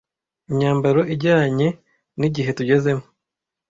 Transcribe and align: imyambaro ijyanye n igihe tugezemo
imyambaro 0.49 1.01
ijyanye 1.13 1.67
n 2.19 2.21
igihe 2.27 2.49
tugezemo 2.57 3.05